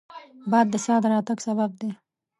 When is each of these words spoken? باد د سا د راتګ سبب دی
باد 0.51 0.67
د 0.73 0.75
سا 0.85 0.95
د 1.03 1.03
راتګ 1.13 1.37
سبب 1.47 1.69
دی 1.79 1.89